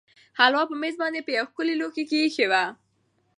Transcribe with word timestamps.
هلوا 0.39 0.63
په 0.69 0.75
مېز 0.81 0.95
باندې 1.01 1.19
په 1.25 1.31
یوه 1.37 1.47
ښکلي 1.51 1.75
لوښي 1.79 2.03
کې 2.09 2.17
ایښې 2.23 2.45
وه. 2.51 2.63